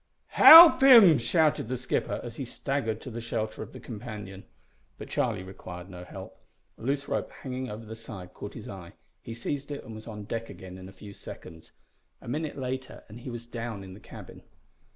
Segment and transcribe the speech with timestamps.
[0.29, 4.45] "Help him!" shouted the skipper, as he staggered to the shelter of the companion.
[4.97, 6.39] But Charlie required no help.
[6.79, 10.07] A loose rope hanging over the side caught his eye: he seized it and was
[10.07, 11.71] on deck again in a few seconds.
[12.19, 14.41] A minute later and he was down in the cabin.